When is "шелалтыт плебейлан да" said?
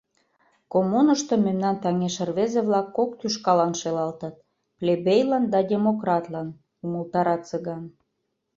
3.81-5.59